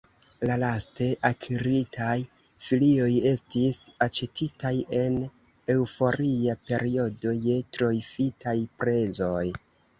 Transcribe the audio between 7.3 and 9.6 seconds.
je troigitaj prezoj.